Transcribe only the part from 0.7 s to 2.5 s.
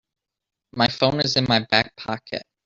My phone is in my back pocket.